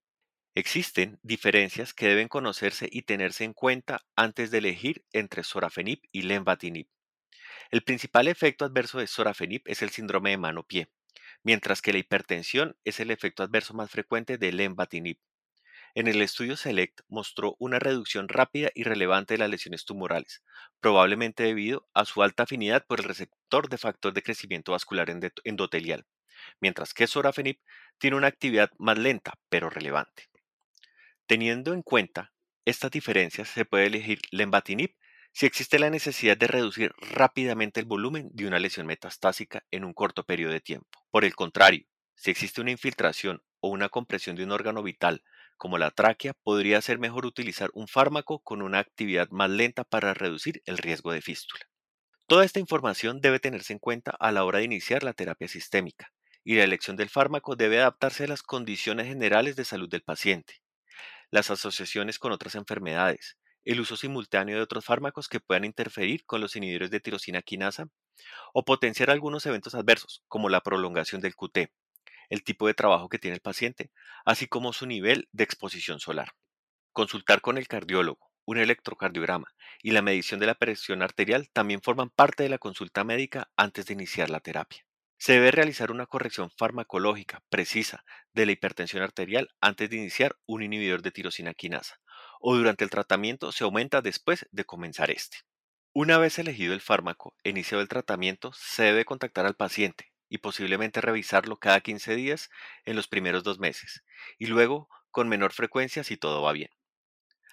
Existen 0.55 1.19
diferencias 1.25 1.93
que 1.93 2.07
deben 2.07 2.29
conocerse 2.29 2.89
y 2.89 3.03
tenerse 3.03 3.43
en 3.43 3.53
cuenta 3.53 4.03
antes 4.15 4.53
de 4.53 4.59
elegir 4.59 5.05
entre 5.13 5.43
sorafenib 5.43 5.99
y 6.13 6.23
lenvatinib. 6.23 6.87
El 7.73 7.83
principal 7.83 8.29
efecto 8.29 8.65
adverso 8.65 9.01
de 9.01 9.09
sorafenib 9.09 9.63
es 9.65 9.83
el 9.83 9.91
síndrome 9.91 10.31
de 10.31 10.39
mano-pie, 10.39 10.93
mientras 11.43 11.83
que 11.83 11.93
la 11.93 11.99
hipertensión 11.99 12.77
es 12.85 13.01
el 13.01 13.11
efecto 13.11 13.43
adverso 13.43 13.75
más 13.75 13.91
frecuente 13.91 14.39
de 14.39 14.53
lenvatinib. 14.53 15.19
En 15.95 16.09
el 16.09 16.23
estudio 16.23 16.57
SELECT 16.57 17.01
mostró 17.09 17.55
una 17.59 17.79
reducción 17.79 18.29
rápida 18.29 18.71
y 18.75 18.85
relevante 18.85 19.35
de 19.35 19.39
las 19.39 19.51
lesiones 19.51 19.85
tumorales, 19.85 20.43
probablemente 20.81 21.43
debido 21.43 21.87
a 21.93 22.07
su 22.07 22.23
alta 22.23 22.45
afinidad 22.45 22.87
por 22.87 23.01
el 23.01 23.05
receptor 23.05 23.69
de 23.69 23.77
factor 23.77 24.15
de 24.15 24.23
crecimiento 24.23 24.73
vascular 24.73 25.15
endotelial, 25.45 26.07
mientras 26.61 26.95
que 26.95 27.07
sorafenib 27.07 27.59
tiene 27.99 28.17
una 28.17 28.29
actividad 28.29 28.71
más 28.79 28.97
lenta 28.97 29.39
pero 29.51 29.69
relevante. 29.69 30.31
Teniendo 31.27 31.75
en 31.75 31.83
cuenta 31.83 32.33
estas 32.65 32.91
diferencias, 32.91 33.49
se 33.49 33.67
puede 33.67 33.87
elegir 33.87 34.21
lenvatinib 34.31 34.95
si 35.33 35.45
existe 35.45 35.79
la 35.79 35.91
necesidad 35.91 36.39
de 36.39 36.47
reducir 36.47 36.95
rápidamente 37.11 37.81
el 37.81 37.87
volumen 37.87 38.31
de 38.33 38.47
una 38.47 38.59
lesión 38.59 38.87
metastásica 38.87 39.63
en 39.71 39.85
un 39.85 39.93
corto 39.93 40.25
periodo 40.25 40.53
de 40.53 40.61
tiempo. 40.61 41.05
Por 41.11 41.27
el 41.27 41.35
contrario, 41.35 41.85
si 42.15 42.31
existe 42.31 42.63
una 42.63 42.71
infiltración 42.71 43.43
o 43.61 43.69
una 43.69 43.91
compresión 43.91 44.37
de 44.37 44.45
un 44.45 44.53
órgano 44.53 44.83
vital 44.83 45.23
como 45.63 45.79
la 45.79 45.93
tráquea, 45.93 46.35
podría 46.43 46.83
ser 46.83 46.99
mejor 46.99 47.25
utilizar 47.25 47.71
un 47.73 47.87
fármaco 47.87 48.41
con 48.41 48.63
una 48.63 48.81
actividad 48.81 49.29
más 49.31 49.49
lenta 49.49 49.85
para 49.85 50.13
reducir 50.13 50.61
el 50.67 50.77
riesgo 50.77 51.13
de 51.13 51.23
fístula. 51.23 51.65
Toda 52.27 52.45
esta 52.45 52.59
información 52.59 53.21
debe 53.21 53.39
tenerse 53.39 53.73
en 53.73 53.79
cuenta 53.79 54.11
a 54.19 54.33
la 54.33 54.43
hora 54.43 54.59
de 54.59 54.65
iniciar 54.65 55.05
la 55.05 55.13
terapia 55.13 55.47
sistémica, 55.47 56.11
y 56.43 56.57
la 56.57 56.65
elección 56.65 56.97
del 56.97 57.11
fármaco 57.11 57.55
debe 57.55 57.79
adaptarse 57.79 58.25
a 58.25 58.27
las 58.27 58.43
condiciones 58.43 59.07
generales 59.07 59.55
de 59.55 59.65
salud 59.65 59.89
del 59.89 60.03
paciente, 60.03 60.55
las 61.31 61.49
asociaciones 61.49 62.19
con 62.19 62.33
otras 62.33 62.57
enfermedades, 62.57 63.37
el 63.65 63.79
uso 63.79 63.97
simultáneo 63.97 64.57
de 64.57 64.63
otros 64.63 64.85
fármacos 64.85 65.29
que 65.29 65.39
puedan 65.39 65.65
interferir 65.65 66.25
con 66.25 66.41
los 66.41 66.57
inhibidores 66.57 66.91
de 66.91 66.99
tirosina 66.99 67.41
quinasa 67.41 67.87
o 68.53 68.65
potenciar 68.65 69.11
algunos 69.11 69.47
eventos 69.47 69.77
adversos, 69.77 70.25
como 70.27 70.49
la 70.49 70.61
prolongación 70.61 71.21
del 71.21 71.37
QT, 71.37 71.71
el 72.33 72.43
tipo 72.43 72.67
de 72.67 72.73
trabajo 72.73 73.11
que 73.11 73.19
tiene 73.19 73.35
el 73.35 73.43
paciente, 73.43 73.91
así 74.25 74.47
como 74.47 74.73
su 74.73 74.87
nivel 74.87 75.29
de 75.33 75.45
exposición 75.45 76.01
solar. 76.01 76.33
Consultar 76.93 77.43
con 77.43 77.59
el 77.59 77.69
cardiólogo, 77.69 78.31
un 78.47 78.57
electrocardiograma 78.57 79.49
y 79.83 79.91
la 79.91 80.01
medición 80.01 80.41
de 80.41 80.47
la 80.47 80.55
presión 80.55 81.03
arterial 81.03 81.51
también 81.53 81.83
forman 81.83 82.09
parte 82.09 82.43
de 82.43 82.49
la 82.49 82.57
consulta 82.57 83.05
médica 83.05 83.51
antes 83.55 83.85
de 83.85 83.93
iniciar 83.93 84.31
la 84.31 84.41
terapia. 84.41 84.87
Se 85.19 85.35
debe 85.35 85.51
realizar 85.51 85.91
una 85.91 86.07
corrección 86.07 86.51
farmacológica 86.57 87.43
precisa 87.51 88.03
de 88.33 88.47
la 88.47 88.53
hipertensión 88.53 89.03
arterial 89.03 89.51
antes 89.61 89.91
de 89.91 89.97
iniciar 89.97 90.35
un 90.47 90.63
inhibidor 90.63 91.03
de 91.03 91.11
tirosina 91.11 91.53
quinasa, 91.53 92.01
o 92.41 92.57
durante 92.57 92.83
el 92.83 92.89
tratamiento 92.89 93.53
se 93.53 93.65
aumenta 93.65 94.01
después 94.01 94.49
de 94.53 94.65
comenzar 94.65 95.11
este. 95.11 95.37
Una 95.93 96.17
vez 96.17 96.39
elegido 96.39 96.73
el 96.73 96.81
fármaco 96.81 97.37
e 97.45 97.51
iniciado 97.51 97.83
el 97.83 97.89
tratamiento, 97.89 98.53
se 98.55 98.85
debe 98.85 99.05
contactar 99.05 99.45
al 99.45 99.55
paciente 99.55 100.12
y 100.33 100.39
posiblemente 100.39 101.03
revisarlo 101.03 101.59
cada 101.59 101.81
15 101.83 102.17
días 102.17 102.49
en 102.87 102.97
los 102.97 103.07
primeros 103.07 103.45
dos 103.45 103.59
meses, 103.59 104.03
y 104.39 104.47
luego 104.47 104.89
con 105.11 105.29
menor 105.29 105.53
frecuencia 105.53 106.05
si 106.05 106.17
todo 106.17 106.41
va 106.41 106.53
bien. 106.53 106.71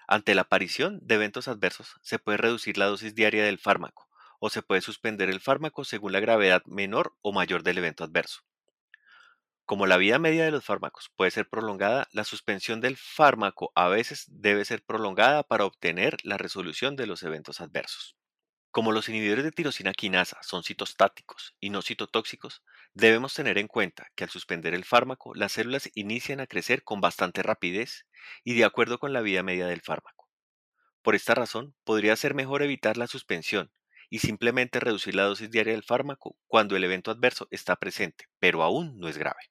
Ante 0.08 0.34
la 0.34 0.44
aparición 0.44 0.98
de 1.02 1.16
eventos 1.16 1.50
adversos, 1.50 2.00
se 2.02 2.20
puede 2.20 2.38
reducir 2.38 2.78
la 2.78 2.86
dosis 2.86 3.14
diaria 3.14 3.44
del 3.44 3.60
fármaco, 3.60 4.08
o 4.40 4.50
se 4.50 4.62
puede 4.62 4.80
suspender 4.80 5.30
el 5.30 5.42
fármaco 5.42 5.84
según 5.84 6.14
la 6.14 6.22
gravedad 6.22 6.64
menor 6.68 7.18
o 7.22 7.34
mayor 7.34 7.64
del 7.64 7.80
evento 7.80 8.06
adverso. 8.06 8.44
Como 9.66 9.86
la 9.86 9.98
vida 9.98 10.18
media 10.18 10.46
de 10.46 10.52
los 10.52 10.64
fármacos 10.64 11.12
puede 11.18 11.32
ser 11.32 11.50
prolongada, 11.50 12.08
la 12.14 12.24
suspensión 12.24 12.80
del 12.80 12.96
fármaco 12.96 13.74
a 13.76 13.90
veces 13.90 14.24
debe 14.30 14.64
ser 14.64 14.86
prolongada 14.86 15.44
para 15.44 15.66
obtener 15.66 16.16
la 16.24 16.38
resolución 16.38 16.96
de 16.96 17.08
los 17.08 17.24
eventos 17.24 17.60
adversos. 17.60 18.19
Como 18.72 18.92
los 18.92 19.10
inhibidores 19.10 19.44
de 19.44 19.52
tirosina 19.52 19.94
quinasa 19.94 20.38
son 20.44 20.64
citostáticos 20.64 21.56
y 21.60 21.72
no 21.72 21.82
citotóxicos, 21.82 22.62
debemos 22.94 23.34
tener 23.34 23.58
en 23.58 23.68
cuenta 23.68 24.12
que 24.16 24.24
al 24.24 24.30
suspender 24.30 24.76
el 24.76 24.86
fármaco, 24.86 25.34
las 25.34 25.54
células 25.54 25.90
inician 25.96 26.40
a 26.40 26.46
crecer 26.46 26.84
con 26.84 27.02
bastante 27.02 27.42
rapidez 27.42 28.06
y 28.44 28.54
de 28.54 28.66
acuerdo 28.66 29.00
con 29.00 29.12
la 29.12 29.22
vida 29.22 29.42
media 29.42 29.66
del 29.66 29.82
fármaco. 29.82 30.30
Por 31.02 31.16
esta 31.16 31.34
razón, 31.34 31.76
podría 31.84 32.16
ser 32.16 32.36
mejor 32.36 32.62
evitar 32.62 32.96
la 32.96 33.08
suspensión 33.08 33.72
y 34.08 34.20
simplemente 34.20 34.80
reducir 34.80 35.16
la 35.16 35.24
dosis 35.24 35.50
diaria 35.50 35.74
del 35.74 35.84
fármaco 35.84 36.38
cuando 36.46 36.76
el 36.76 36.84
evento 36.84 37.10
adverso 37.10 37.48
está 37.50 37.76
presente, 37.76 38.26
pero 38.38 38.62
aún 38.62 39.00
no 39.00 39.08
es 39.08 39.18
grave. 39.18 39.42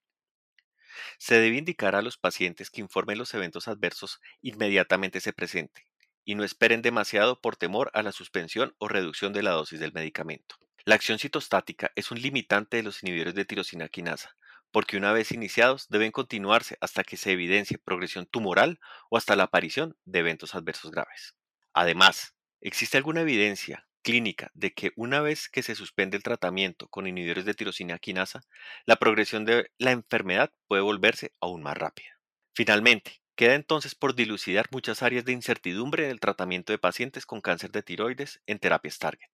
Se 1.17 1.41
debe 1.41 1.57
indicar 1.57 1.93
a 1.95 2.01
los 2.01 2.17
pacientes 2.17 2.69
que 2.69 2.79
informen 2.79 3.17
los 3.17 3.33
eventos 3.33 3.67
adversos 3.67 4.21
inmediatamente 4.41 5.19
se 5.19 5.33
presenten 5.33 5.88
y 6.25 6.35
no 6.35 6.43
esperen 6.43 6.81
demasiado 6.81 7.41
por 7.41 7.55
temor 7.55 7.91
a 7.93 8.03
la 8.03 8.11
suspensión 8.11 8.75
o 8.77 8.87
reducción 8.87 9.33
de 9.33 9.43
la 9.43 9.51
dosis 9.51 9.79
del 9.79 9.93
medicamento. 9.93 10.55
La 10.85 10.95
acción 10.95 11.19
citostática 11.19 11.91
es 11.95 12.11
un 12.11 12.21
limitante 12.21 12.77
de 12.77 12.83
los 12.83 13.03
inhibidores 13.03 13.35
de 13.35 13.45
tirosina 13.45 13.89
quinasa, 13.89 14.35
porque 14.71 14.97
una 14.97 15.11
vez 15.11 15.31
iniciados 15.31 15.87
deben 15.89 16.11
continuarse 16.11 16.77
hasta 16.81 17.03
que 17.03 17.17
se 17.17 17.31
evidencie 17.31 17.77
progresión 17.77 18.25
tumoral 18.25 18.79
o 19.09 19.17
hasta 19.17 19.35
la 19.35 19.43
aparición 19.43 19.97
de 20.05 20.19
eventos 20.19 20.55
adversos 20.55 20.91
graves. 20.91 21.35
Además, 21.73 22.35
existe 22.61 22.97
alguna 22.97 23.21
evidencia 23.21 23.87
clínica 24.01 24.51
de 24.53 24.73
que 24.73 24.91
una 24.95 25.21
vez 25.21 25.49
que 25.49 25.63
se 25.63 25.75
suspende 25.75 26.17
el 26.17 26.23
tratamiento 26.23 26.87
con 26.87 27.07
inhibidores 27.07 27.45
de 27.45 27.53
tirosina 27.53 27.99
quinasa, 27.99 28.41
la 28.85 28.95
progresión 28.95 29.45
de 29.45 29.71
la 29.77 29.91
enfermedad 29.91 30.51
puede 30.67 30.81
volverse 30.81 31.33
aún 31.39 31.61
más 31.61 31.77
rápida. 31.77 32.19
Finalmente, 32.53 33.18
queda 33.39 33.55
entonces 33.55 33.95
por 33.95 34.15
dilucidar 34.15 34.67
muchas 34.69 35.01
áreas 35.01 35.23
de 35.23 35.31
incertidumbre 35.31 36.03
en 36.03 36.11
el 36.11 36.19
tratamiento 36.19 36.73
de 36.73 36.77
pacientes 36.77 37.25
con 37.25 37.39
cáncer 37.39 37.71
de 37.71 37.81
tiroides 37.81 38.41
en 38.47 38.59
terapias 38.59 38.99
target. 38.99 39.29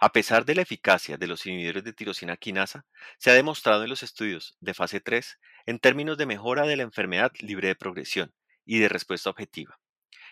A 0.00 0.10
pesar 0.10 0.44
de 0.44 0.56
la 0.56 0.62
eficacia 0.62 1.16
de 1.16 1.28
los 1.28 1.46
inhibidores 1.46 1.84
de 1.84 1.92
tirosina 1.92 2.36
quinasa, 2.36 2.84
se 3.18 3.30
ha 3.30 3.34
demostrado 3.34 3.84
en 3.84 3.90
los 3.90 4.02
estudios 4.02 4.56
de 4.58 4.74
fase 4.74 4.98
3 4.98 5.38
en 5.66 5.78
términos 5.78 6.18
de 6.18 6.26
mejora 6.26 6.66
de 6.66 6.76
la 6.76 6.82
enfermedad 6.82 7.30
libre 7.38 7.68
de 7.68 7.76
progresión 7.76 8.34
y 8.64 8.80
de 8.80 8.88
respuesta 8.88 9.30
objetiva. 9.30 9.78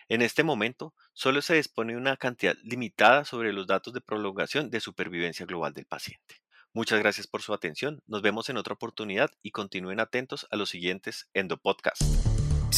En 0.09 0.21
este 0.21 0.43
momento, 0.43 0.93
solo 1.13 1.41
se 1.41 1.53
dispone 1.53 1.93
de 1.93 1.97
una 1.97 2.17
cantidad 2.17 2.57
limitada 2.61 3.23
sobre 3.23 3.53
los 3.53 3.67
datos 3.67 3.93
de 3.93 4.01
prolongación 4.01 4.69
de 4.69 4.81
supervivencia 4.81 5.45
global 5.45 5.71
del 5.71 5.85
paciente. 5.85 6.41
Muchas 6.73 6.99
gracias 6.99 7.25
por 7.25 7.41
su 7.41 7.53
atención. 7.53 8.01
Nos 8.05 8.21
vemos 8.21 8.49
en 8.49 8.57
otra 8.57 8.73
oportunidad 8.73 9.31
y 9.41 9.51
continúen 9.51 10.01
atentos 10.01 10.45
a 10.51 10.57
los 10.57 10.69
siguientes 10.69 11.29
Endopodcasts. 11.33 12.30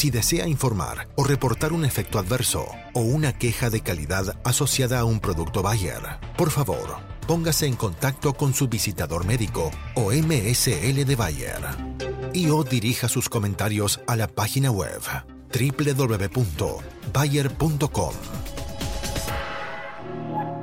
Si 0.04 0.12
desea 0.12 0.46
informar 0.50 1.08
o 1.16 1.24
reportar 1.24 1.72
un 1.72 1.86
efecto 1.86 2.20
adverso 2.20 2.68
o 2.94 3.00
una 3.00 3.32
queja 3.32 3.70
de 3.70 3.80
calidad 3.80 4.38
asociada 4.44 5.00
a 5.00 5.06
un 5.06 5.22
producto 5.22 5.62
Bayer, 5.62 6.20
por 6.36 6.52
favor, 6.52 6.98
póngase 7.26 7.68
en 7.68 7.78
contacto 7.78 8.34
con 8.34 8.54
su 8.54 8.68
visitador 8.68 9.24
médico 9.24 9.72
o 9.96 10.12
MSL 10.12 11.06
de 11.06 11.16
Bayer 11.16 11.62
y 12.34 12.50
o 12.50 12.66
dirija 12.66 13.08
sus 13.08 13.30
comentarios 13.30 14.02
a 14.06 14.18
la 14.18 14.28
página 14.28 14.72
web 14.72 15.00
www.bayer.com. 15.58 16.84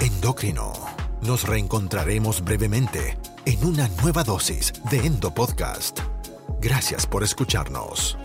endocrino. 0.00 0.74
Nos 1.22 1.48
reencontraremos 1.48 2.44
brevemente 2.44 3.16
en 3.46 3.64
una 3.64 3.88
nueva 4.02 4.22
dosis 4.22 4.74
de 4.90 5.06
Endo 5.06 5.32
Podcast. 5.32 6.00
Gracias 6.60 7.06
por 7.06 7.24
escucharnos. 7.24 8.18